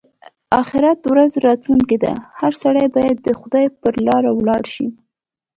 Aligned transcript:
د 0.49 0.51
اخيرت 0.61 0.99
ورځ 1.11 1.31
راتلونکې 1.47 1.97
ده؛ 2.03 2.13
هر 2.39 2.51
سړی 2.63 2.85
باید 2.95 3.17
د 3.23 3.29
خدای 3.39 3.65
پر 3.81 3.93
لاره 4.07 4.31
ولاړ 4.33 4.63
شي. 4.73 4.87